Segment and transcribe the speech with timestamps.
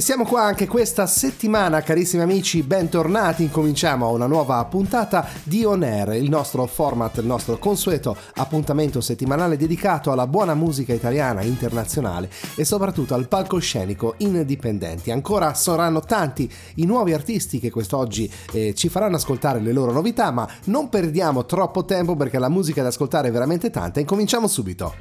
[0.00, 3.42] E siamo qua anche questa settimana, carissimi amici, bentornati.
[3.42, 9.58] Incominciamo una nuova puntata di On Air, il nostro format, il nostro consueto appuntamento settimanale
[9.58, 15.10] dedicato alla buona musica italiana, internazionale e soprattutto al palcoscenico indipendenti.
[15.10, 20.30] Ancora saranno tanti i nuovi artisti che quest'oggi eh, ci faranno ascoltare le loro novità,
[20.30, 24.00] ma non perdiamo troppo tempo perché la musica da ascoltare è veramente tanta.
[24.00, 24.94] Incominciamo subito.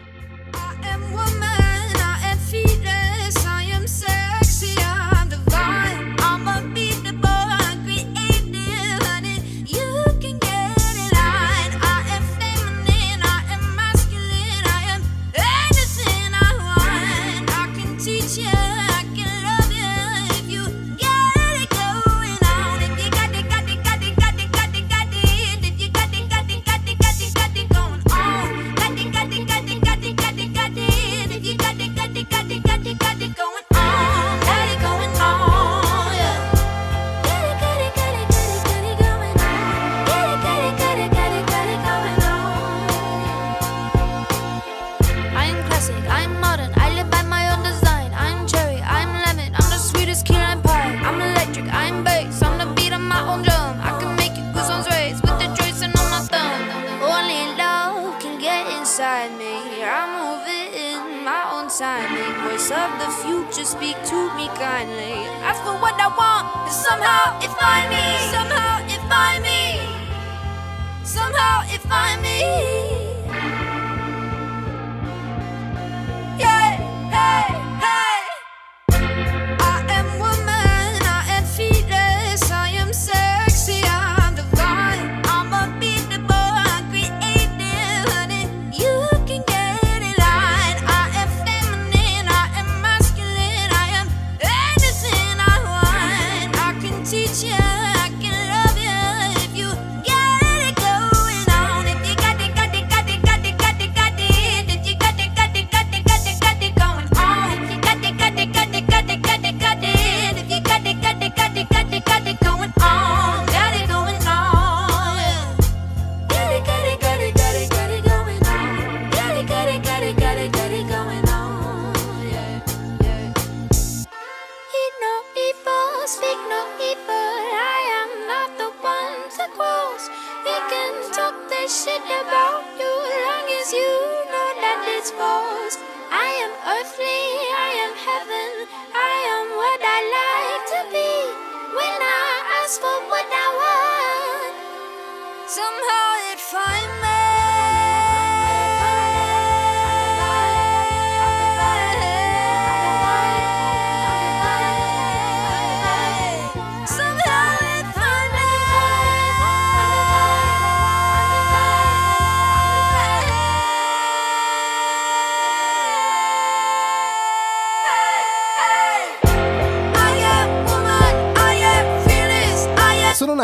[61.69, 62.09] inside.
[62.49, 65.13] Voice of the future, speak to me kindly.
[65.45, 68.05] Ask for what I want, and somehow it find me.
[68.33, 69.77] Somehow it find me.
[71.03, 72.88] Somehow it find me.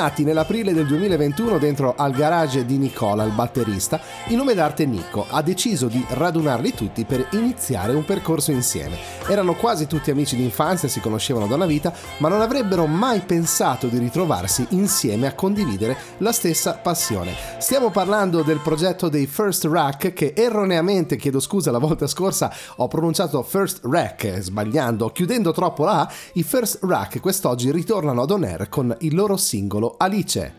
[0.06, 5.26] Nati nell'aprile del 2021 dentro al garage di Nicola, il batterista, il nome d'arte Nico
[5.28, 8.98] ha deciso di radunarli tutti per iniziare un percorso insieme.
[9.28, 13.88] Erano quasi tutti amici d'infanzia, si conoscevano da una vita, ma non avrebbero mai pensato
[13.88, 17.34] di ritrovarsi insieme a condividere la stessa passione.
[17.58, 22.88] Stiamo parlando del progetto dei First Rack che erroneamente, chiedo scusa la volta scorsa, ho
[22.88, 28.44] pronunciato First Rack sbagliando, chiudendo troppo la A, i First Rack quest'oggi ritornano ad On
[28.44, 30.54] Air con il loro singolo Alice.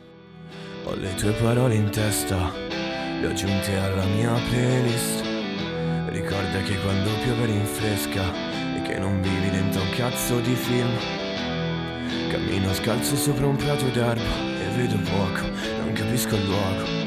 [0.84, 2.52] Ho le tue parole in testa,
[3.20, 5.24] le ho aggiunte alla mia playlist.
[6.08, 8.22] Ricorda che quando piove rinfresca
[8.76, 10.90] e che non vivi dentro un cazzo di film.
[12.30, 15.46] Cammino scalzo sopra un prato d'erba e vedo poco,
[15.82, 17.05] non capisco il luogo.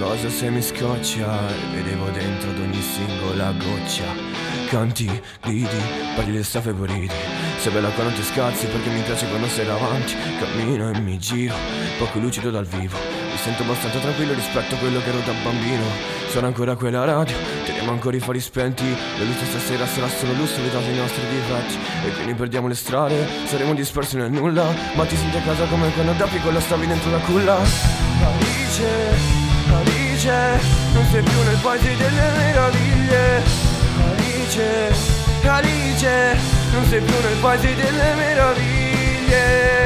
[0.00, 4.04] Cosa se mi scoccia e vedevo dentro ad ogni singola goccia.
[4.68, 5.08] Canti,
[5.42, 5.68] gridi,
[6.16, 10.16] parli le stafe boriti sei bella quando ti scazzi perché mi piace quando sei davanti.
[10.38, 11.54] Cammino e mi giro,
[11.98, 12.96] poco lucido dal vivo.
[12.96, 15.82] Mi sento abbastanza tranquillo rispetto a quello che ero da bambino.
[16.30, 17.36] Sono ancora quella radio,
[17.66, 18.84] teniamo ancora i fari spenti.
[18.84, 21.76] Le luci stasera sarà solo lusso vietato i nostri difetti.
[22.06, 24.64] E quindi perdiamo le strade, saremo dispersi nel nulla.
[24.94, 27.56] Ma ti senti a casa come quando da piccola stavi dentro la culla.
[27.56, 29.39] Alice,
[30.20, 30.60] Alice
[30.92, 33.42] Non sei più nel paese delle meraviglie.
[34.04, 34.92] Alice,
[35.44, 36.36] Alice
[36.72, 39.78] Non sei più nel paese delle meraviglie.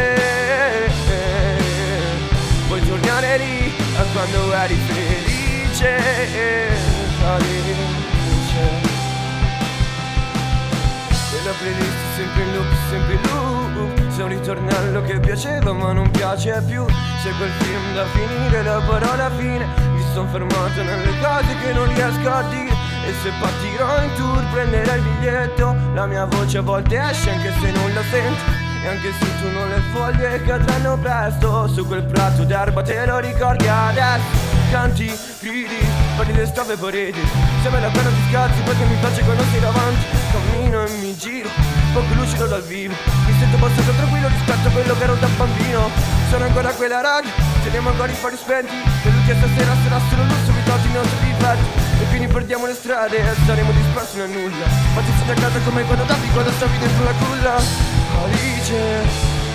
[2.66, 5.96] Vuoi tornare lì a quando eri felice
[7.24, 8.02] Alice?
[11.44, 14.10] La playlist sempre in loop, sempre in loop.
[14.10, 16.86] Sei un ritornello che piaceva ma non piace più.
[17.22, 22.30] Seguo quel film da finire, la parola fine sono fermato nelle cose che non riesco
[22.30, 22.72] a dire.
[23.04, 25.74] E se partirò in tour prenderai il biglietto.
[25.92, 28.42] La mia voce a volte esce anche se non la sento.
[28.84, 33.18] E anche se tu non le foglie cadranno presto Su quel prato d'erba te lo
[33.18, 34.52] ricordi adesso.
[34.70, 35.84] Canti, gridi,
[36.16, 37.20] parli le stave pareti.
[37.62, 40.04] Sembra la pena di scazzi perché mi piace quando sei davanti.
[40.30, 41.48] Cammino e mi giro,
[41.92, 42.94] poco lucido dal vivo.
[43.26, 45.90] Mi sento abbastanza tranquillo rispetto a quello che ero da bambino.
[46.30, 47.30] Sono ancora quella radio,
[47.64, 51.64] teniamo ancora i fari spenti L'ultima stasera sarà solo lusso, mi i nostri rifletti
[52.02, 55.58] E quindi perdiamo le strade e saremo dispersi nel nulla Ma ti senti a casa
[55.64, 57.54] come quando davi quando stavi dentro la culla
[58.20, 58.74] Alice,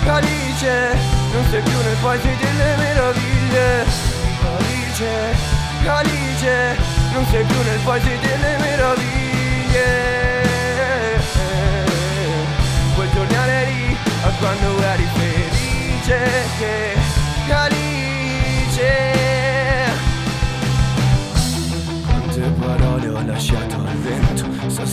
[0.06, 0.96] Alice,
[1.32, 3.84] non sei più nel paese delle meraviglie.
[4.42, 5.08] Alice,
[5.86, 6.76] Alice,
[7.12, 9.86] non sei più nel paese delle meraviglie.
[12.94, 16.18] Puoi tornare lì a quando eri felice.
[17.50, 19.19] Alice.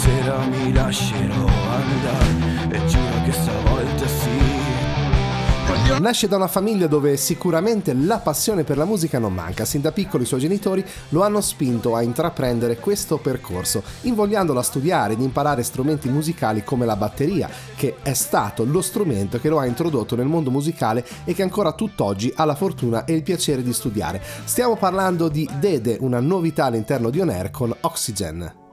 [0.08, 4.36] Stasera mi lascerò andare e giuro che stavolta sì.
[6.00, 9.66] Nasce da una famiglia dove sicuramente la passione per la musica non manca.
[9.66, 14.64] Sin da piccolo i suoi genitori lo hanno spinto a intraprendere questo percorso, invogliandolo a
[14.64, 19.60] studiare ed imparare strumenti musicali come la batteria, che è stato lo strumento che lo
[19.60, 23.64] ha introdotto nel mondo musicale e che ancora tutt'oggi ha la fortuna e il piacere
[23.64, 24.22] di studiare.
[24.46, 28.66] Stiamo parlando di Dede, una novità all'interno di On Air con Oxygen.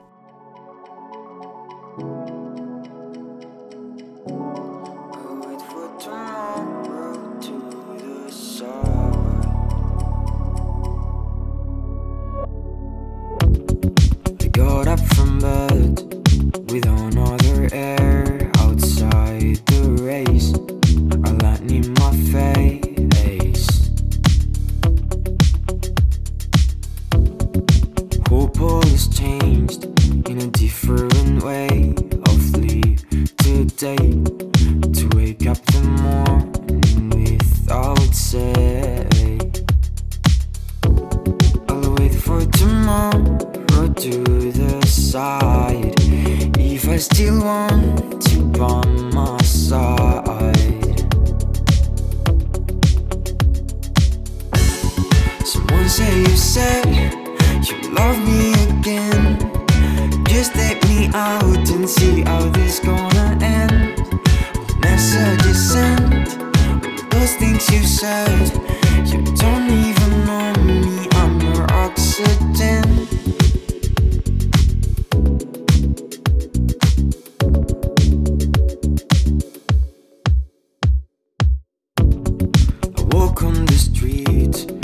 [83.75, 84.84] the streets.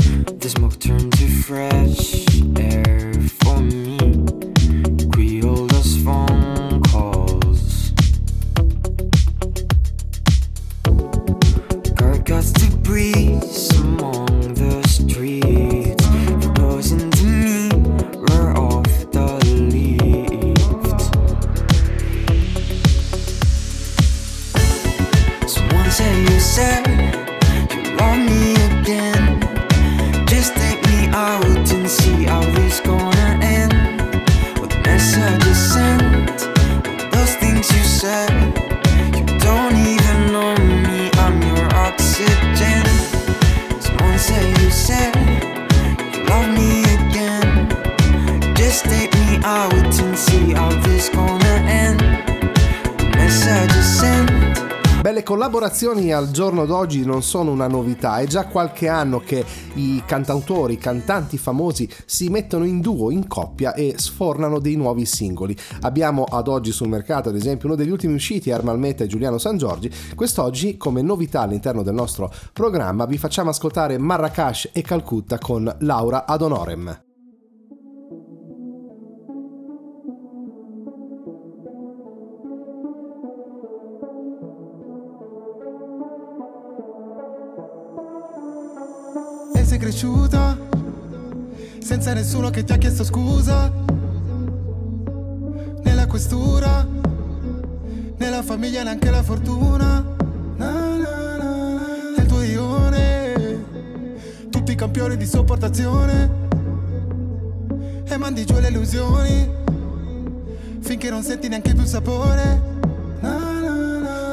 [55.81, 59.43] Collaborazioni al giorno d'oggi non sono una novità, è già qualche anno che
[59.75, 65.07] i cantautori, i cantanti famosi si mettono in duo, in coppia e sfornano dei nuovi
[65.07, 65.57] singoli.
[65.81, 69.39] Abbiamo ad oggi sul mercato, ad esempio, uno degli ultimi usciti, Ermal Meta e Giuliano
[69.39, 69.91] San Giorgi.
[70.15, 76.27] Quest'oggi, come novità all'interno del nostro programma, vi facciamo ascoltare Marrakesh e Calcutta con Laura
[76.27, 77.10] Adonorem.
[89.91, 90.57] Cresciuta
[91.83, 93.73] senza nessuno che ti ha chiesto scusa.
[95.83, 96.87] Nella questura,
[98.17, 100.05] nella famiglia neanche la fortuna.
[100.57, 101.81] Na, na, na,
[102.17, 103.65] nel tuo ione,
[104.49, 106.31] tutti campioni di sopportazione
[108.05, 109.51] e mandi giù le illusioni
[110.83, 112.79] finché non senti neanche più il sapore.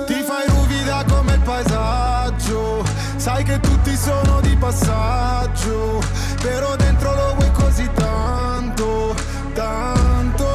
[0.05, 1.96] Ti fai ruvida come il paesaggio,
[3.17, 6.01] sai che tutti sono di passaggio,
[6.41, 9.15] però dentro lo vuoi così tanto,
[9.53, 10.45] tanto.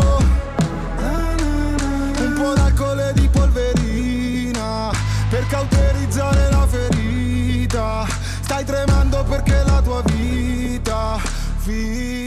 [2.18, 4.90] Un po' d'alcol e di polverina
[5.28, 8.06] per cauterizzare la ferita.
[8.40, 11.18] Stai tremando perché la tua vita
[11.64, 12.21] vibra,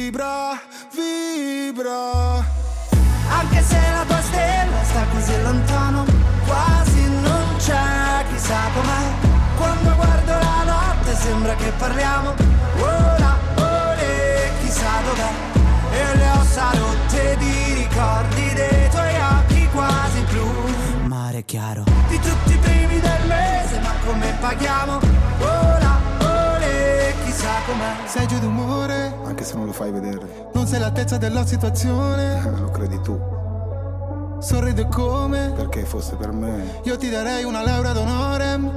[11.58, 12.34] che parliamo.
[12.80, 15.32] Ora, ore, chissà dov'è.
[15.92, 21.08] E le ossa rotte di ricordi dei tuoi occhi quasi blu.
[21.08, 21.84] Mare chiaro.
[22.08, 25.00] Di tutti i primi del mese ma come paghiamo?
[25.40, 28.08] Ora, ore, chissà com'è.
[28.08, 32.42] Sei giù d'umore, Anche se non lo fai vedere, non sei all'altezza della situazione?
[32.60, 33.20] Lo credi tu.
[34.40, 35.54] Sorride come?
[35.56, 38.58] Perché fosse per me, Io ti darei una laurea d'onore.
[38.58, 38.72] Mi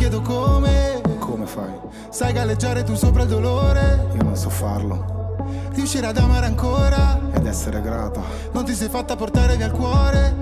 [0.00, 1.74] chiedo come come fai?
[2.08, 5.36] Sai galleggiare tu sopra il dolore Io non so farlo.
[5.74, 8.22] Riuscire ad amare ancora Ed essere grata.
[8.52, 10.34] Non ti sei fatta portare via il cuore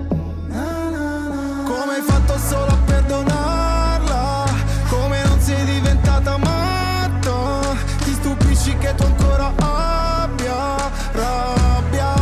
[0.47, 1.63] Na, na, na.
[1.65, 4.45] Come hai fatto solo a perdonarla
[4.87, 12.13] Come non sei diventata matta Ti stupisci che tu ancora abbia Rabbia,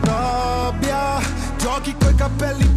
[0.00, 1.20] rabbia
[1.58, 2.67] Giochi coi cappelli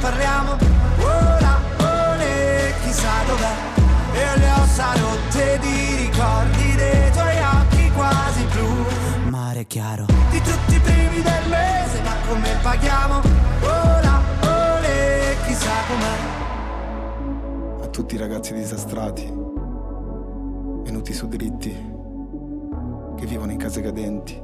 [0.00, 0.56] parliamo.
[1.00, 3.54] Ora, ore, chissà dov'è.
[4.12, 9.30] E le ossa rotte di ricordi dei tuoi occhi quasi blu.
[9.30, 10.06] Mare chiaro.
[10.30, 13.20] Di tutti i primi del mese ma come paghiamo?
[13.62, 17.84] Ora, ore, chissà com'è.
[17.84, 19.24] A tutti i ragazzi disastrati,
[20.84, 21.96] venuti su dritti,
[23.16, 24.40] che vivono in case cadenti,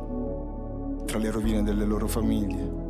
[1.06, 2.82] tra le rovine delle loro famiglie.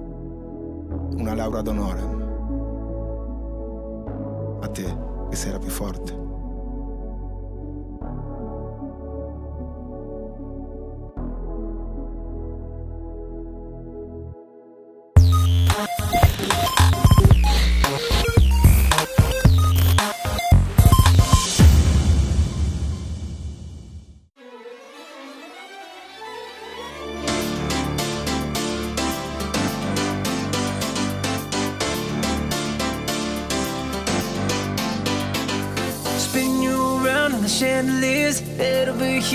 [1.17, 2.24] Una laurea d'onore.
[4.65, 4.97] A te,
[5.29, 6.24] che sei la più forte.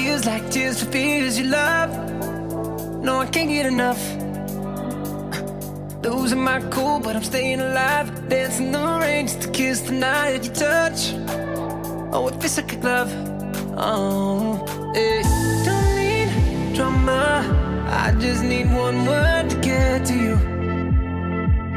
[0.08, 1.89] Over like tears for fears you love.
[3.03, 4.01] No, I can't get enough.
[6.03, 8.29] Losing my cool, but I'm staying alive.
[8.29, 11.13] Dancing the rain just to kiss the night at your touch.
[12.13, 13.12] Oh, it feels like a glove.
[13.77, 14.63] Oh,
[14.96, 15.25] it
[15.65, 17.44] don't need drama.
[17.88, 20.36] I just need one word to get to you.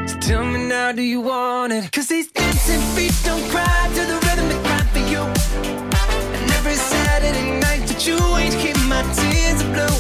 [0.09, 1.91] So tell me now, do you want it?
[1.93, 5.92] Cause these dancing feet don't cry to the rhythm they cry for you.
[6.65, 9.99] Every Saturday night that you ain't keep my tears blue.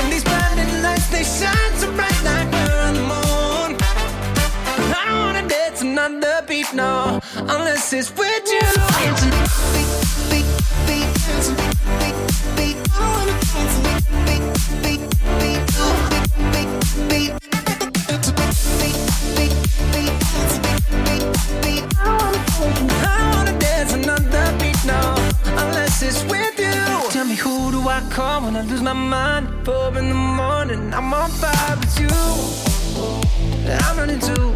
[0.00, 3.76] And these blinding lights, they shine so bright like we're on the moon.
[4.96, 8.64] I don't wanna dance another beat, no, unless it's with you.
[9.76, 9.92] Beat,
[10.32, 10.48] beat,
[10.88, 11.56] beat, dancing,
[12.00, 12.16] beat,
[12.56, 12.76] beat.
[12.96, 14.44] I wanna dance, beat, beat,
[14.82, 15.02] beat,
[28.14, 29.48] call when I lose my mind?
[29.64, 32.14] Four in the morning, I'm on fire with you.
[33.82, 34.48] I'm running too.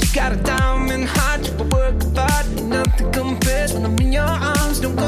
[0.00, 4.80] You got a diamond heart, you work hard, nothing compares when I'm in your arms.
[4.80, 5.06] Don't go,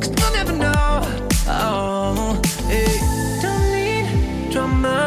[0.00, 1.00] cause you'll never know.
[1.46, 2.98] Oh, hey,
[3.40, 4.98] don't need drama.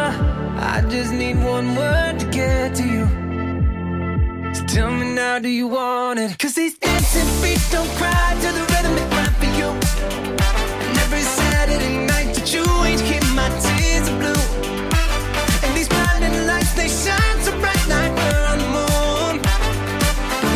[0.58, 3.19] I just need one word to get to you.
[4.72, 6.38] Tell me now, do you want it?
[6.38, 9.70] Cause these dancing feet don't cry to the rhythm they cry for you.
[10.86, 14.44] And every Saturday night that you ain't keep my tears are blue.
[15.66, 19.42] And these blinding lights, they shine so bright like we're on the moon.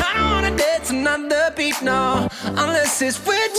[0.06, 3.53] I don't wanna dance another beat, no, unless it's with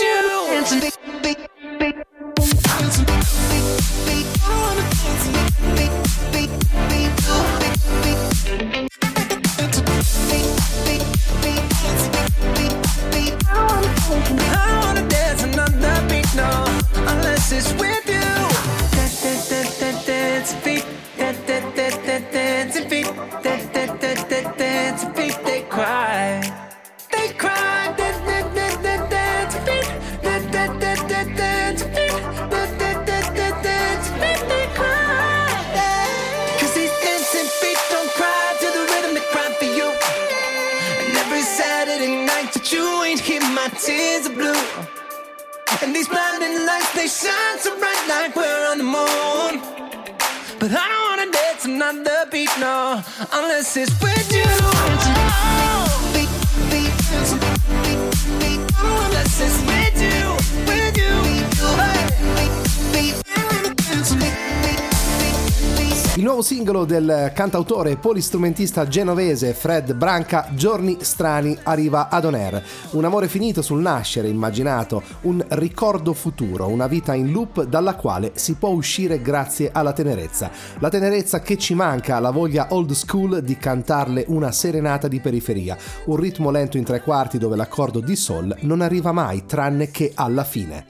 [67.05, 72.63] del cantautore e polistrumentista genovese Fred Branca, Giorni strani, arriva ad On.
[72.91, 78.33] Un amore finito sul nascere, immaginato, un ricordo futuro, una vita in loop dalla quale
[78.35, 80.51] si può uscire grazie alla tenerezza.
[80.79, 85.77] La tenerezza che ci manca, la voglia old school di cantarle una serenata di periferia,
[86.07, 90.13] un ritmo lento in tre quarti dove l'accordo di sol non arriva mai tranne che
[90.15, 90.87] alla fine.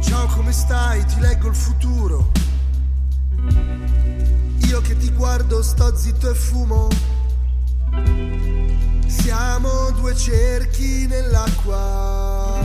[0.00, 1.04] Ciao, come stai?
[1.04, 2.30] Ti leggo il futuro.
[4.68, 6.88] Io che ti guardo, sto zitto e fumo.
[9.06, 12.58] Siamo due cerchi nell'acqua.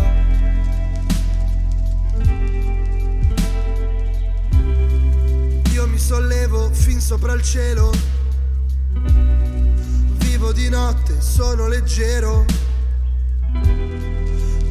[5.72, 7.92] Io mi sollevo fin sopra il cielo.
[10.18, 12.44] Vivo di notte, sono leggero.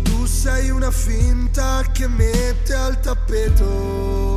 [0.03, 4.32] Tu sei una finta che mette al tappeto.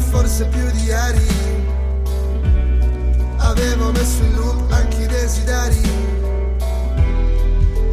[0.00, 1.28] Forse più di ieri.
[3.36, 5.80] Avevo messo in loop anche i desideri.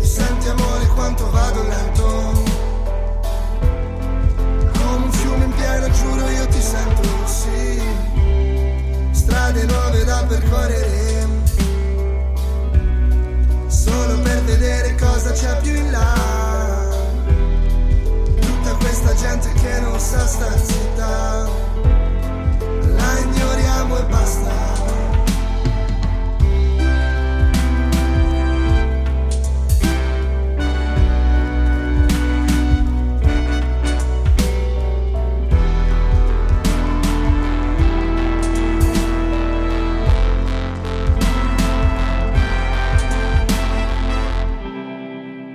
[0.01, 2.05] Senti amore quanto vado lento.
[4.73, 7.81] Come un fiume in piena, giuro io ti sento, sì.
[9.11, 11.27] Strade nuove da percorrere.
[13.67, 16.15] Solo per vedere cosa c'è più in là.
[18.39, 21.66] Tutta questa gente che non sa star zitta.
[23.07, 23.19] La
[23.97, 24.51] e basta.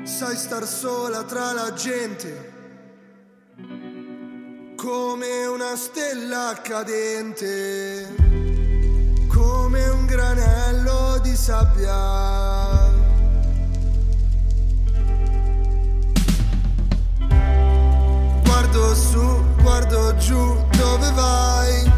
[0.04, 2.51] Sai star sola tra la gente
[4.82, 8.12] come una stella cadente,
[9.28, 12.90] come un granello di sabbia.
[18.42, 21.92] Guardo su, guardo giù, dove vai?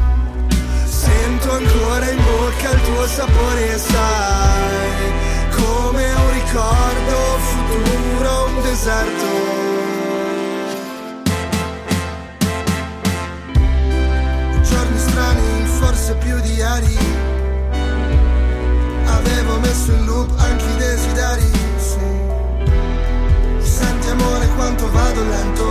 [0.84, 5.12] Sento ancora in bocca il tuo sapore, sai,
[5.56, 9.53] come un ricordo futuro, un deserto.
[16.04, 16.98] Forse più di ieri.
[19.06, 21.98] Avevo messo in loop anche i desideri, sì.
[23.60, 25.64] Senti amore quanto vado lento.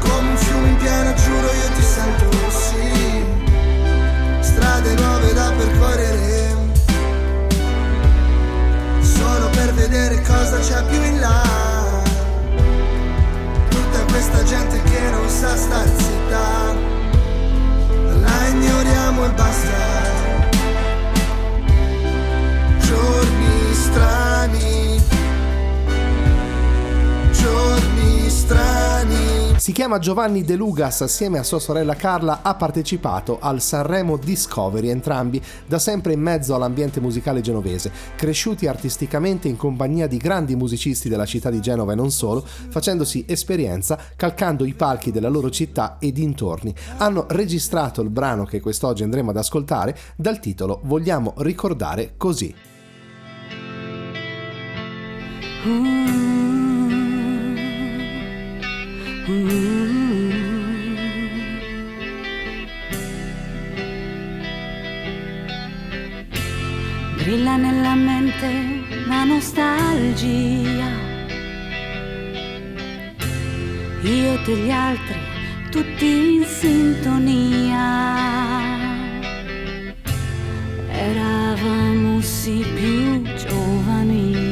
[0.00, 3.24] Come un fiume in piena, giuro io ti sento, sì.
[4.40, 6.56] Strade nuove da percorrere.
[9.00, 11.42] Solo per vedere cosa c'è più in là
[13.70, 16.91] tutta questa gente che non sa star zitta,
[18.62, 19.80] ignoriamo e basta.
[22.78, 25.02] Giorni strani,
[27.42, 29.58] giorni strani.
[29.58, 34.88] Si chiama Giovanni De Lugas, assieme a sua sorella Carla ha partecipato al Sanremo Discovery,
[34.88, 41.08] entrambi da sempre in mezzo all'ambiente musicale genovese, cresciuti artisticamente in compagnia di grandi musicisti
[41.08, 45.98] della città di Genova e non solo, facendosi esperienza calcando i palchi della loro città
[45.98, 46.74] e dintorni.
[46.98, 52.54] Hanno registrato il brano che quest'oggi andremo ad ascoltare dal titolo Vogliamo ricordare così.
[67.18, 70.90] Brilla nella mente la nostalgia.
[74.02, 75.14] Io e te gli altri,
[75.70, 77.80] tutti in sintonia.
[80.90, 84.50] Eravamo sì più giovani.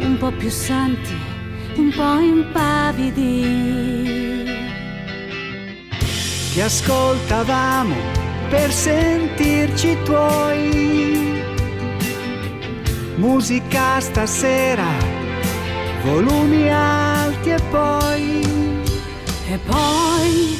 [0.00, 1.23] Un po' più santi,
[1.96, 3.72] po' impavidi.
[6.52, 7.94] Ti ascoltavamo
[8.48, 11.42] per sentirci tuoi.
[13.16, 14.90] Musica stasera,
[16.04, 18.42] volumi alti e poi.
[19.46, 20.56] E poi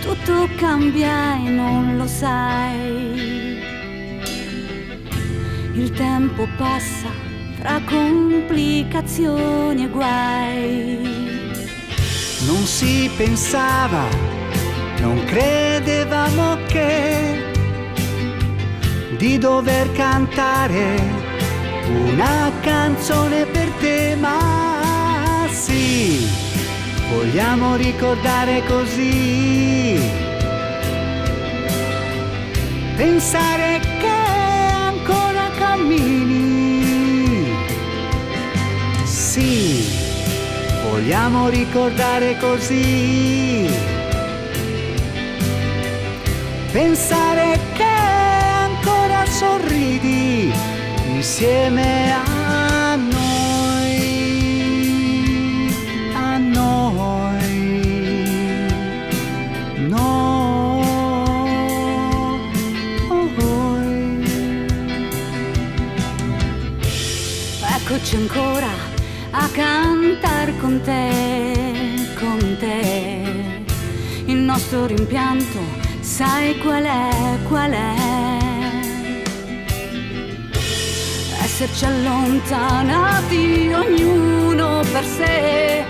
[0.00, 3.58] tutto cambia e non lo sai.
[5.74, 7.17] Il tempo passa
[7.58, 10.98] tra complicazioni e guai.
[12.46, 14.04] Non si pensava,
[15.00, 17.44] non credevamo che
[19.16, 20.94] di dover cantare
[21.88, 26.28] una canzone per te, ma sì,
[27.10, 29.98] vogliamo ricordare così.
[32.96, 36.47] Pensare che ancora cammini.
[39.38, 39.86] Sì,
[40.90, 43.70] vogliamo ricordare così.
[46.72, 50.52] Pensare che ancora sorridi
[51.06, 54.12] insieme a noi,
[56.14, 57.86] a noi,
[59.86, 60.58] noi.
[67.80, 68.77] Eccoci ancora
[69.58, 73.64] cantar con te, con te.
[74.26, 75.58] Il nostro rimpianto,
[76.00, 77.94] sai qual è, qual è?
[81.42, 85.84] Esserci allontanati ognuno per sé,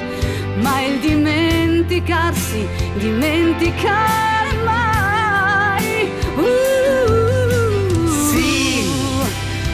[0.62, 6.10] ma il dimenticarsi, dimenticare mai.
[6.36, 8.88] Uh, Sì,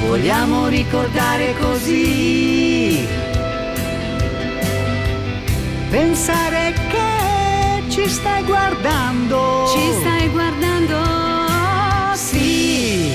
[0.05, 3.24] vogliamo ricordare così.
[5.95, 9.65] Pensare che ci stai guardando.
[9.73, 10.99] Ci stai guardando?
[12.17, 13.13] Sì,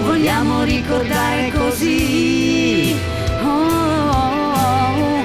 [0.00, 2.96] vogliamo ricordare così.
[3.42, 5.24] Oh, oh, oh.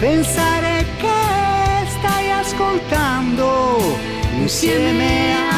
[0.00, 3.78] Pensare che stai ascoltando
[4.36, 5.55] insieme a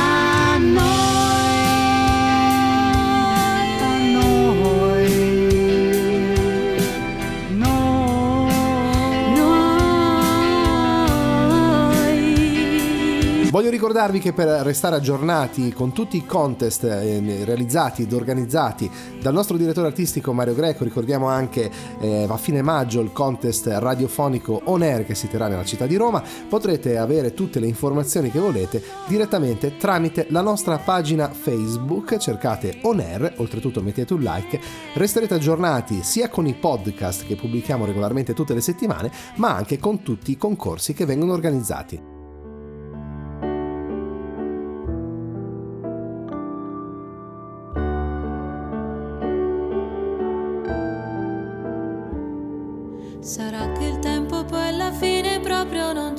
[13.58, 18.88] Voglio ricordarvi che per restare aggiornati con tutti i contest eh, realizzati ed organizzati
[19.20, 21.68] dal nostro direttore artistico Mario Greco, ricordiamo anche
[21.98, 25.96] eh, a fine maggio il contest radiofonico On Air che si terrà nella città di
[25.96, 32.78] Roma, potrete avere tutte le informazioni che volete direttamente tramite la nostra pagina Facebook, cercate
[32.82, 34.60] On Air, oltretutto mettete un like,
[34.94, 40.04] resterete aggiornati sia con i podcast che pubblichiamo regolarmente tutte le settimane, ma anche con
[40.04, 42.17] tutti i concorsi che vengono organizzati.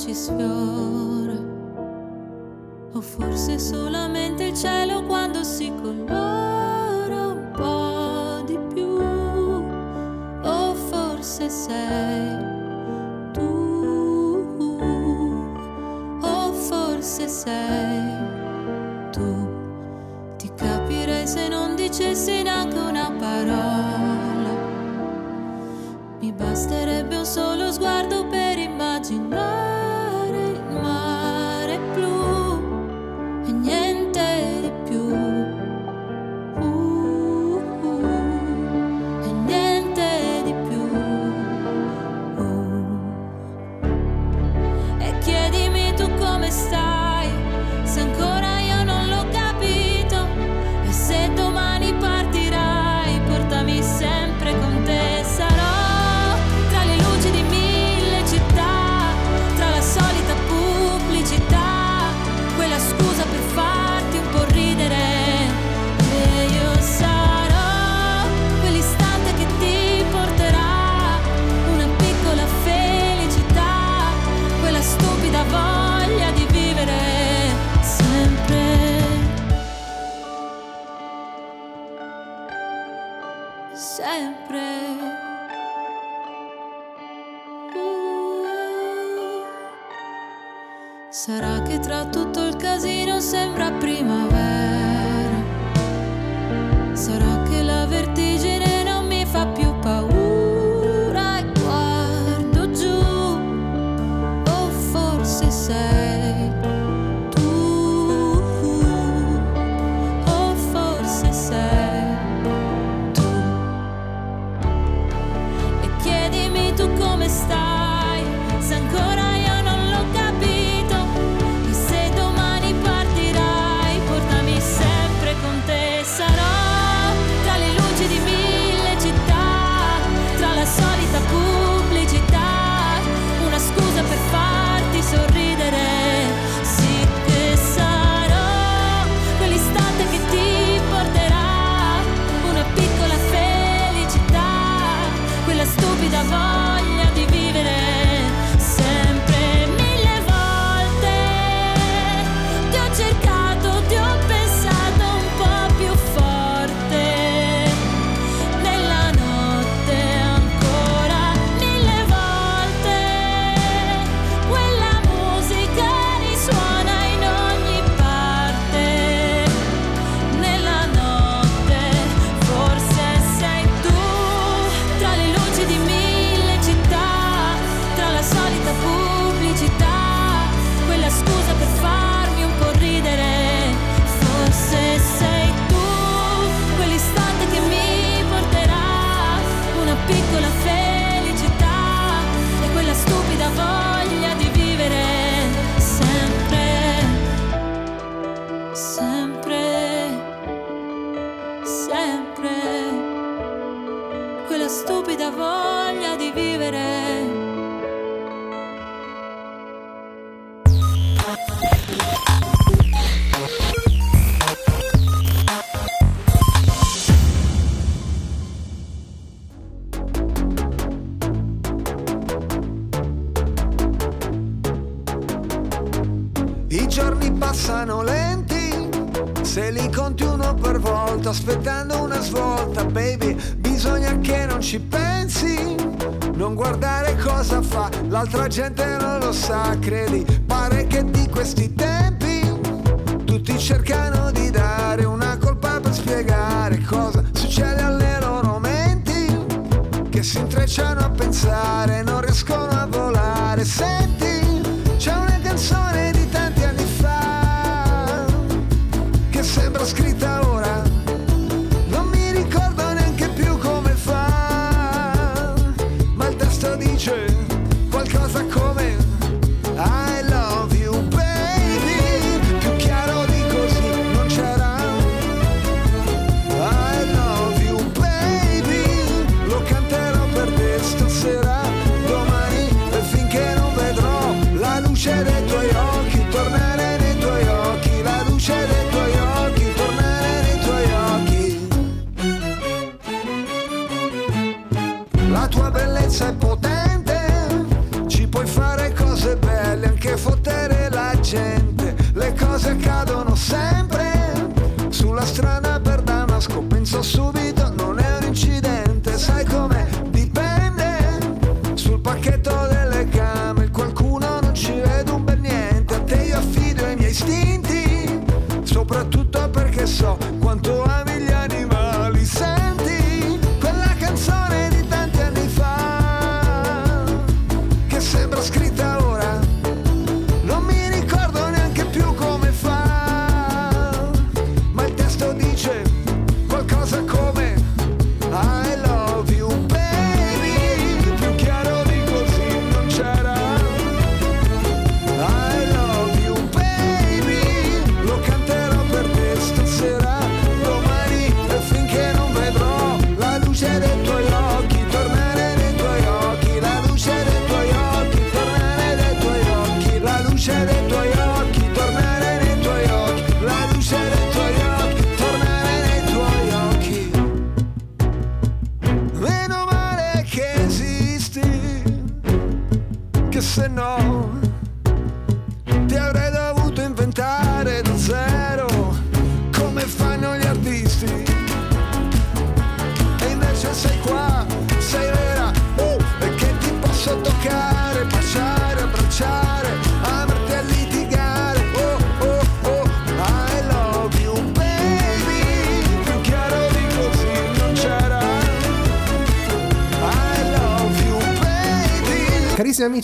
[0.09, 1.37] Ci sfiora.
[2.93, 8.87] O forse solamente il cielo quando si colora un po' di più.
[10.41, 12.37] O forse sei
[13.33, 14.47] tu.
[16.21, 18.13] O forse sei
[19.11, 19.47] tu.
[20.37, 24.57] Ti capirei se non dicessi neanche una parola.
[26.19, 28.18] Mi basterebbe un solo sguardo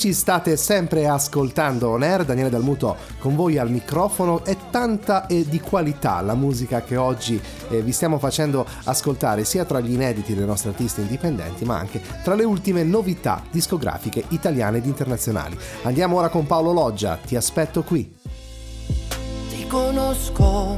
[0.05, 5.47] amici, state sempre ascoltando On Air, Daniele Dalmuto con voi al microfono, è tanta e
[5.47, 10.35] di qualità la musica che oggi eh, vi stiamo facendo ascoltare sia tra gli inediti
[10.35, 15.57] dei nostri artisti indipendenti ma anche tra le ultime novità discografiche italiane ed internazionali.
[15.83, 18.15] Andiamo ora con Paolo Loggia, ti aspetto qui.
[19.49, 20.77] Ti conosco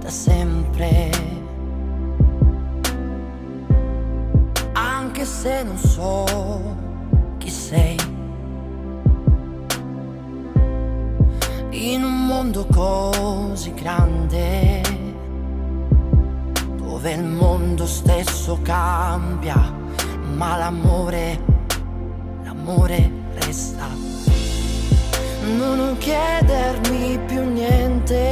[0.00, 1.32] da sempre.
[4.76, 6.24] anche se non so
[7.38, 8.23] chi sei.
[11.74, 14.80] in un mondo così grande
[16.76, 19.74] dove il mondo stesso cambia,
[20.36, 21.40] ma l'amore,
[22.44, 23.88] l'amore resta.
[25.56, 28.22] Non chiedermi più niente.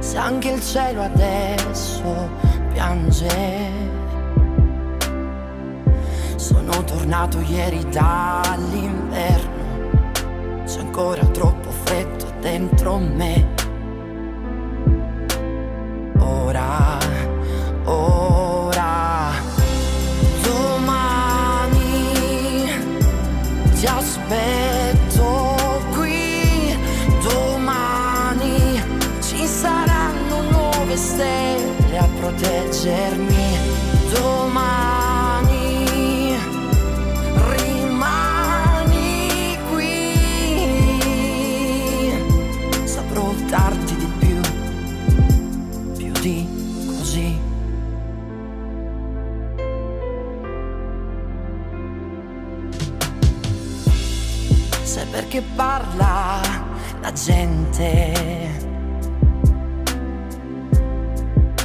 [0.00, 2.28] Se anche il cielo adesso
[2.72, 3.90] piange.
[6.34, 9.51] Sono tornato ieri dall'inverno
[10.92, 13.51] ancora troppo freddo dentro me.
[55.54, 56.40] parla
[57.00, 58.12] la gente.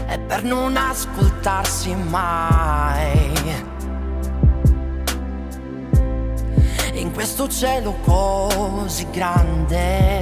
[0.05, 3.33] È per non ascoltarsi mai.
[6.93, 10.19] In questo cielo così grande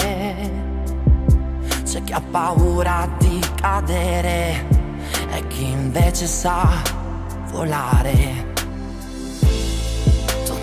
[1.84, 4.68] c'è chi ha paura di cadere
[5.32, 6.68] e chi invece sa
[7.52, 8.45] volare.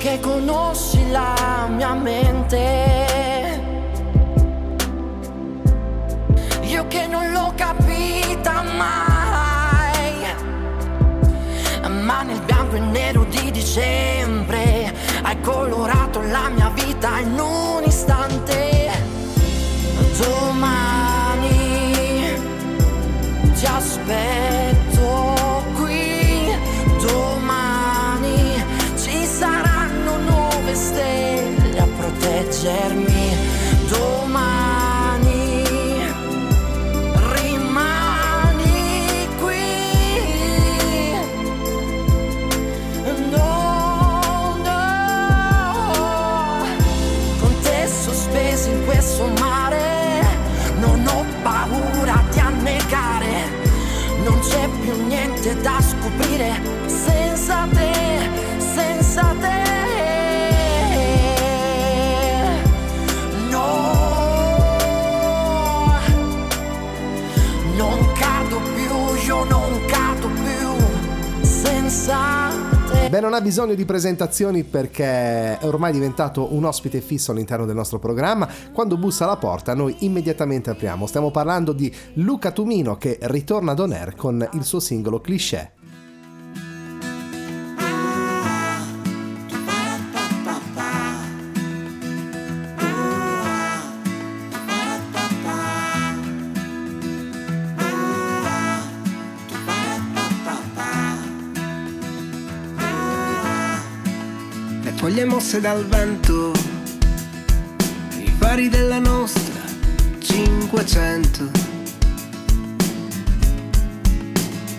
[0.02, 2.58] Che conosci la mia mente.
[6.62, 10.26] Io che non l'ho capita mai.
[12.02, 18.90] Ma nel bianco e nero di dicembre hai colorato la mia vita in un istante.
[20.18, 21.12] Domani
[73.12, 77.75] Beh, non ha bisogno di presentazioni perché è ormai diventato un ospite fisso all'interno del
[77.75, 78.48] nostro programma.
[78.72, 81.07] Quando bussa alla porta, noi immediatamente apriamo.
[81.07, 85.82] Stiamo parlando di Luca Tumino che ritorna ad On Air con il suo singolo Cliché.
[105.43, 106.53] Mosse dal vento,
[108.16, 109.61] i fari della nostra
[110.20, 111.51] 500.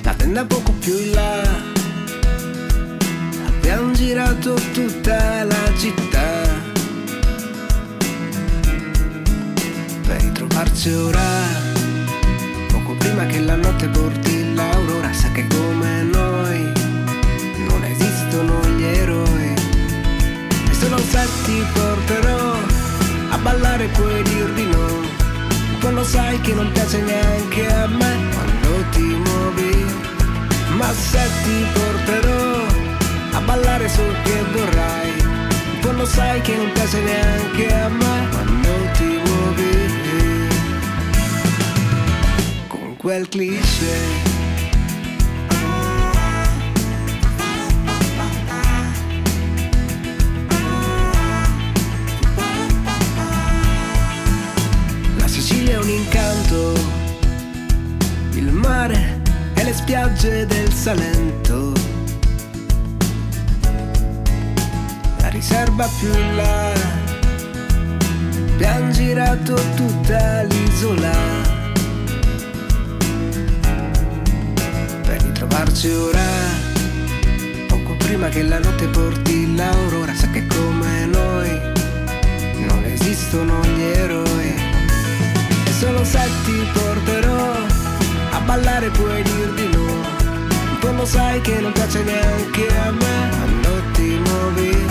[0.03, 1.41] La tenda poco più in là,
[3.45, 6.47] abbiamo girato tutta la città.
[10.07, 11.41] Per ritrovarci ora,
[12.69, 15.45] poco prima che la notte porti l'aurora, sa che
[23.83, 25.01] ballare puoi dir di no.
[25.81, 29.85] Quando sai che non piace neanche a me quando ti muovi.
[30.77, 32.65] Ma se ti porterò
[33.33, 35.11] a ballare sul che vorrai.
[35.81, 40.47] Quando sai che non piace neanche a me quando ti muovi.
[42.67, 44.32] Con quel cliché
[59.93, 61.71] spiagge del Salento.
[65.19, 66.71] La riserva più in là,
[68.53, 71.11] abbiamo girato tutta l'isola.
[75.03, 76.29] Per ritrovarci ora,
[77.67, 81.51] poco prima che la notte porti l'aurora, sa che come noi
[82.65, 84.55] non esistono gli eroi.
[85.67, 87.72] E solo se ti porterò
[88.45, 89.87] ballare puoi dir di no.
[90.81, 94.85] Quando sai che non piace neanche a me quando ti muovi.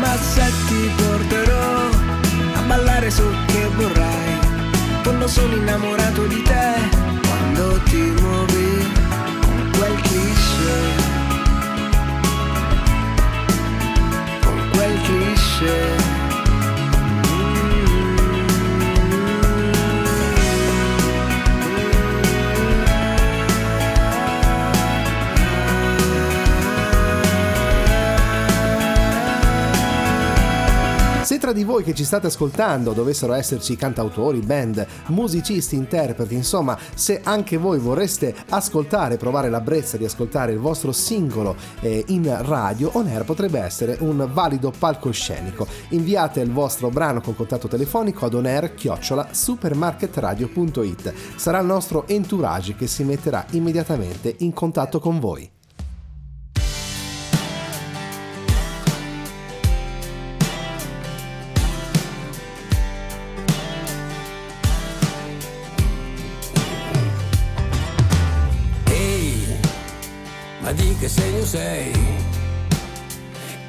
[0.00, 1.88] Ma se ti porterò
[2.54, 4.30] a ballare sul che vorrai.
[5.02, 6.72] Quando sono innamorato di te,
[7.26, 8.35] quando ti muovi
[31.86, 38.34] che ci state ascoltando dovessero esserci cantautori, band, musicisti, interpreti, insomma, se anche voi vorreste
[38.48, 43.96] ascoltare, provare l'abbrezza di ascoltare il vostro singolo eh, in radio, On Air potrebbe essere
[44.00, 45.68] un valido palcoscenico.
[45.90, 51.14] Inviate il vostro brano con contatto telefonico ad onair-supermarketradio.it.
[51.36, 55.48] Sarà il nostro entourage che si metterà immediatamente in contatto con voi.
[71.46, 71.92] Sei?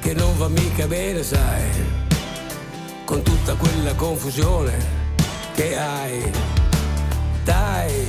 [0.00, 2.06] Che non va mica bene, sai?
[3.08, 4.76] con tutta quella confusione
[5.54, 6.30] che hai.
[7.42, 8.06] Dai,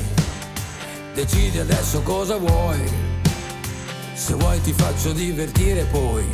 [1.14, 2.82] decidi adesso cosa vuoi.
[4.14, 6.28] Se vuoi ti faccio divertire poi.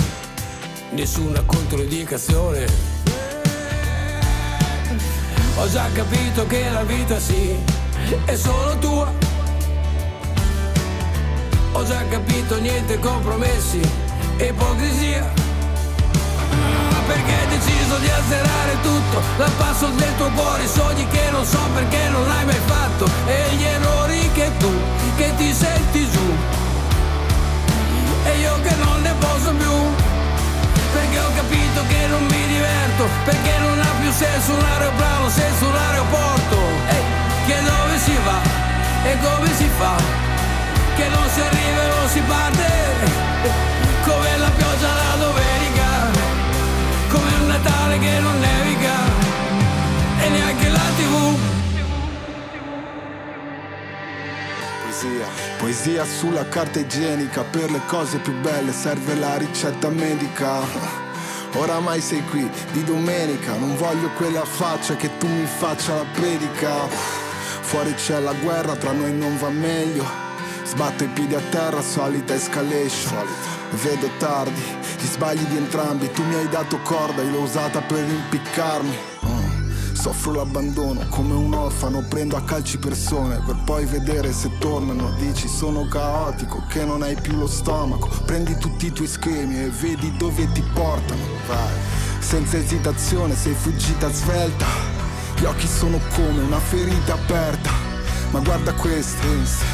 [0.93, 2.65] Nessuna controindicazione.
[5.57, 7.55] Ho già capito che la vita sì,
[8.25, 9.34] è solo tua.
[11.75, 13.81] Ho già capito niente compromessi,
[14.37, 15.29] ipocrisia.
[17.05, 19.21] Perché hai deciso di azzerare tutto?
[19.35, 23.05] Dal passo del tuo cuore sogni che non so perché non l'hai mai fatto.
[23.25, 24.71] E gli errori che tu,
[25.17, 26.33] che ti senti giù.
[28.23, 29.75] E io che non ne posso più.
[30.93, 33.03] Perché ho capito che non mi diverto.
[33.25, 36.57] Perché non ha più senso un aeroplano senza un aeroporto.
[36.87, 36.97] E
[37.47, 38.63] che dove si va?
[39.03, 39.54] E come si fa
[40.95, 42.67] Che non si arriva e non si parte
[44.05, 45.55] Come la pioggia la domenica
[47.15, 48.93] come un Natale che non nevica
[50.21, 51.37] e neanche la tv.
[54.81, 55.27] Poesia,
[55.57, 60.59] poesia sulla carta igienica, per le cose più belle serve la ricetta medica.
[61.53, 66.87] Oramai sei qui di domenica, non voglio quella faccia che tu mi faccia la predica.
[67.61, 70.24] Fuori c'è la guerra, tra noi non va meglio.
[70.65, 73.27] Sbatto i piedi a terra, solita escalation.
[73.83, 74.61] Vedo tardi,
[74.99, 76.11] gli sbagli di entrambi.
[76.11, 78.97] Tu mi hai dato corda, io l'ho usata per impiccarmi.
[79.27, 79.93] Mm.
[79.93, 85.13] Soffro l'abbandono come un orfano, prendo a calci persone per poi vedere se tornano.
[85.19, 88.09] Dici sono caotico, che non hai più lo stomaco.
[88.25, 91.21] Prendi tutti i tuoi schemi e vedi dove ti portano.
[91.47, 91.73] Vai,
[92.19, 94.65] senza esitazione sei fuggita svelta.
[95.37, 97.84] Gli occhi sono come una ferita aperta.
[98.31, 99.27] Ma guarda questo,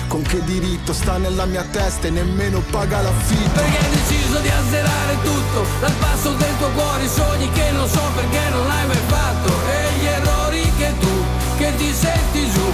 [0.08, 3.60] con che diritto sta nella mia testa e nemmeno paga l'affitto.
[3.60, 7.88] Perché hai deciso di azzerare tutto Dal passo del tuo cuore i sogni che non
[7.88, 9.50] so perché non l'hai mai fatto.
[9.50, 11.26] E gli errori che tu,
[11.58, 12.72] che ti senti giù.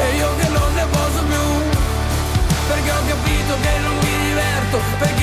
[0.00, 1.70] E io che non ne posso più.
[2.68, 5.21] Perché ho capito che non mi diverto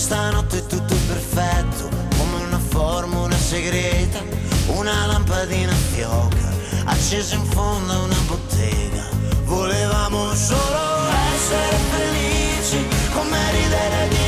[0.00, 4.22] stanotte è tutto perfetto, come una formula segreta,
[4.68, 6.48] una lampadina fioca
[6.84, 9.04] accesa in fondo a una bottega.
[9.44, 14.19] Volevamo solo essere felici, come ridere di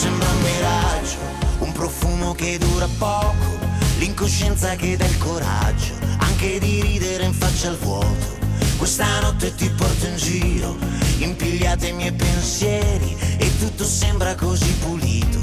[0.00, 1.18] sembra un miraggio,
[1.58, 3.58] un profumo che dura poco,
[3.98, 8.38] l'incoscienza che dà il coraggio, anche di ridere in faccia al vuoto.
[8.78, 10.78] Questa notte ti porto in giro,
[11.18, 15.38] impigliate i miei pensieri e tutto sembra così pulito,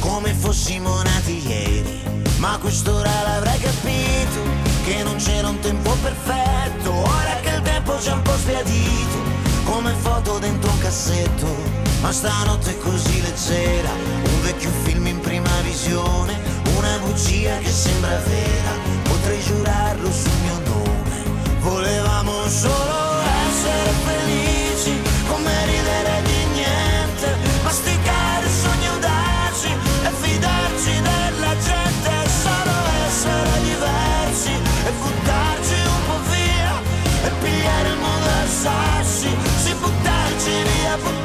[0.00, 2.02] come fossimo nati ieri.
[2.36, 4.40] Ma quest'ora l'avrei capito,
[4.84, 9.18] che non c'era un tempo perfetto, ora che il tempo c'è un po' sbiadito,
[9.64, 15.48] come foto dentro un cassetto, ma stanotte è così leggera, un vecchio film in prima
[15.62, 16.38] visione,
[16.76, 18.72] una bugia che sembra vera,
[19.04, 21.22] potrei giurarlo sul mio nome,
[21.60, 29.72] volevamo solo essere felici, come ridere di niente, masticare sogni audaci
[30.04, 32.76] e fidarci della gente, solo
[33.06, 36.82] essere diversi e buttarci un po' via
[37.24, 41.23] e pigliare il mondo a sassi, sì buttarci via, buttarci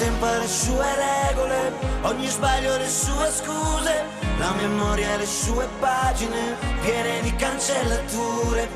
[0.00, 1.72] tempo ha le sue regole,
[2.02, 4.04] ogni sbaglio ha le sue scuse,
[4.38, 8.66] la memoria ha le sue pagine piene di cancellature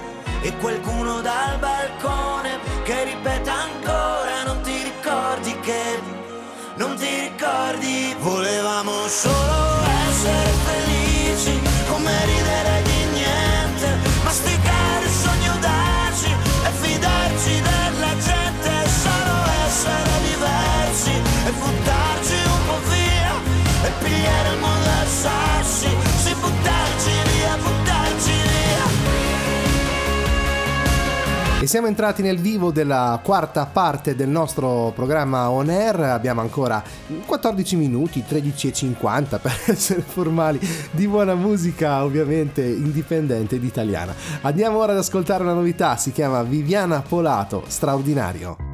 [0.43, 6.03] e qualcuno dal balcone che ripete ancora non ti ricordi che
[6.77, 11.59] non ti ricordi volevamo solo essere felici
[11.89, 12.74] come ridere
[25.25, 28.83] sassi sì buttarci via buttarci via
[31.62, 36.83] E siamo entrati nel vivo della quarta parte del nostro programma On Air, abbiamo ancora
[37.25, 40.61] 14 minuti, 13.50 per essere formali,
[40.91, 44.14] di buona musica ovviamente indipendente ed italiana.
[44.43, 48.74] Andiamo ora ad ascoltare una novità, si chiama Viviana Polato, straordinario.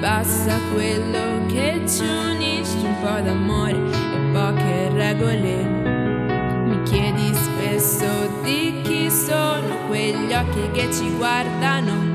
[0.00, 5.62] Basta quello che ci unisce, un po' d'amore e poche regole.
[6.64, 8.06] Mi chiedi spesso
[8.42, 12.08] di chi sono quegli occhi che ci guardano.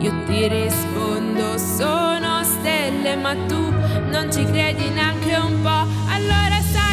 [0.00, 3.72] Io ti rispondo sono stelle ma tu
[4.10, 5.86] non ci credi neanche un po'.
[6.08, 6.89] Allora saliremo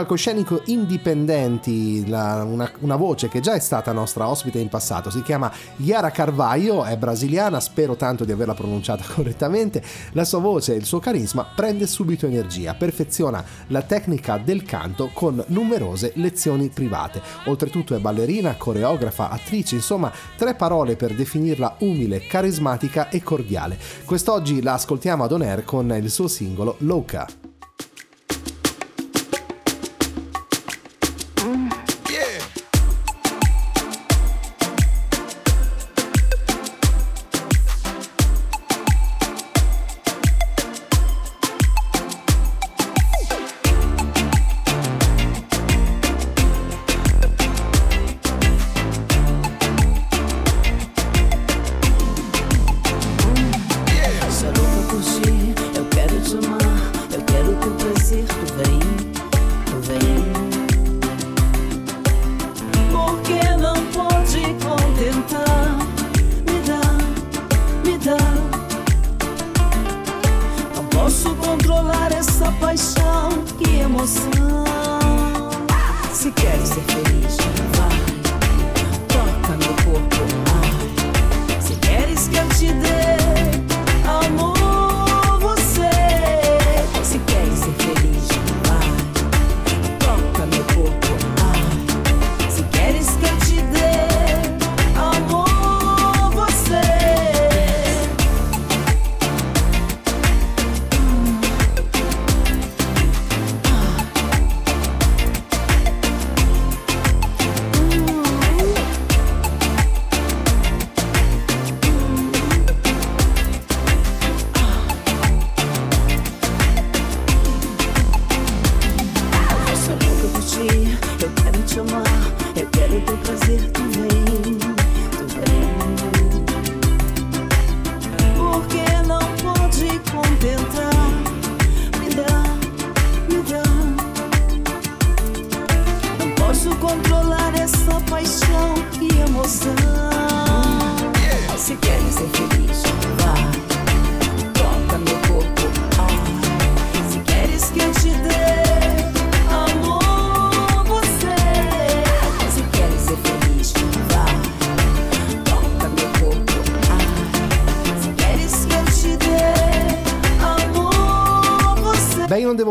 [0.00, 5.20] palcoscenico Indipendenti la- una, una voce che già è stata nostra ospite in passato, si
[5.22, 9.82] chiama Yara Carvaio, è brasiliana, spero tanto di averla pronunciata correttamente,
[10.12, 15.10] la sua voce e il suo carisma prende subito energia, perfeziona la tecnica del canto
[15.12, 22.26] con numerose lezioni private, oltretutto è ballerina, coreografa, attrice, insomma tre parole per definirla umile,
[22.26, 23.78] carismatica e cordiale.
[24.06, 27.49] Quest'oggi la ascoltiamo ad On Air con il suo singolo Loca.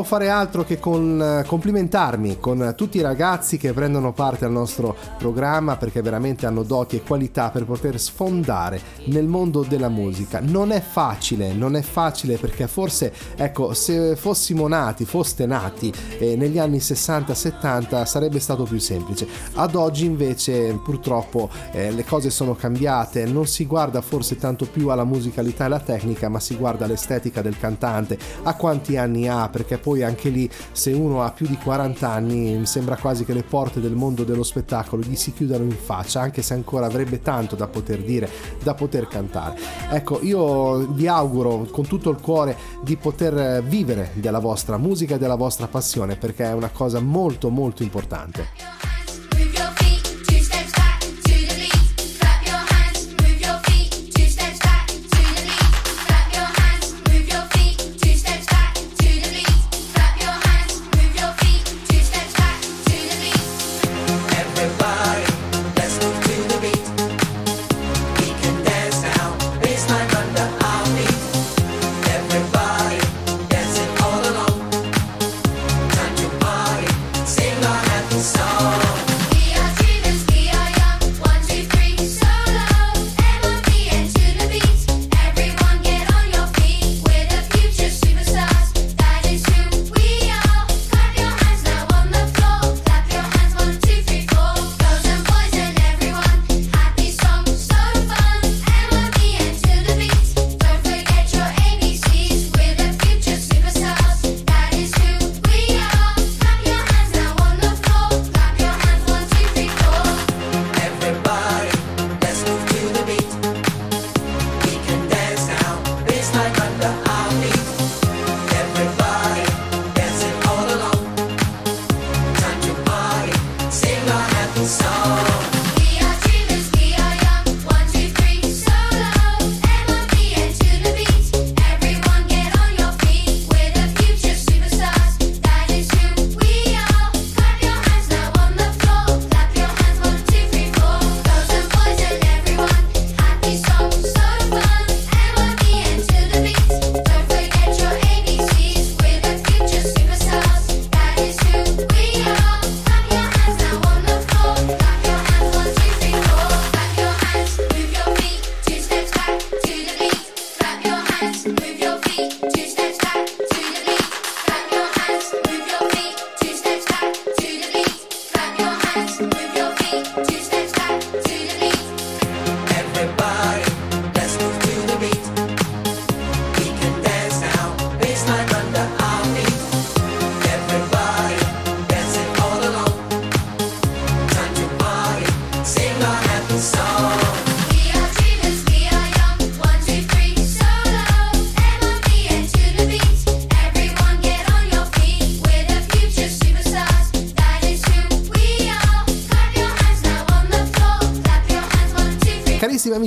[0.09, 4.95] Fare altro che con, eh, complimentarmi con tutti i ragazzi che prendono parte al nostro
[5.19, 10.39] programma perché veramente hanno doti e qualità per poter sfondare nel mondo della musica.
[10.41, 16.35] Non è facile, non è facile perché forse, ecco, se fossimo nati, foste nati eh,
[16.35, 19.27] negli anni 60-70 sarebbe stato più semplice.
[19.53, 24.89] Ad oggi invece purtroppo eh, le cose sono cambiate, non si guarda forse tanto più
[24.89, 29.49] alla musicalità e alla tecnica, ma si guarda all'estetica del cantante, a quanti anni ha,
[29.49, 33.43] perché poi anche lì se uno ha più di 40 anni sembra quasi che le
[33.43, 37.55] porte del mondo dello spettacolo gli si chiudano in faccia, anche se ancora avrebbe tanto
[37.55, 38.29] da poter dire,
[38.61, 39.59] da poter cantare.
[39.89, 45.17] Ecco, io vi auguro con tutto il cuore di poter vivere della vostra musica e
[45.17, 48.78] della vostra passione perché è una cosa molto molto importante.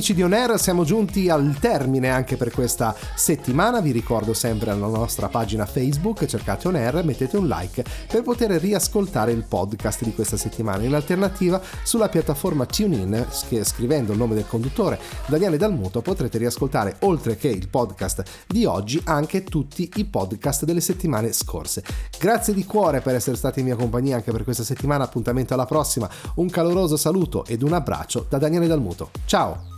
[0.03, 3.81] Amici di On Air, siamo giunti al termine anche per questa settimana.
[3.81, 8.51] Vi ricordo sempre alla nostra pagina Facebook, cercate On Air, mettete un like per poter
[8.51, 10.83] riascoltare il podcast di questa settimana.
[10.83, 13.27] In alternativa, sulla piattaforma TuneIn,
[13.63, 19.01] scrivendo il nome del conduttore Daniele Dalmuto, potrete riascoltare oltre che il podcast di oggi
[19.05, 21.85] anche tutti i podcast delle settimane scorse.
[22.19, 25.05] Grazie di cuore per essere stati in mia compagnia anche per questa settimana.
[25.05, 26.11] Appuntamento alla prossima.
[26.37, 29.11] Un caloroso saluto ed un abbraccio da Daniele Dalmuto.
[29.27, 29.72] Ciao!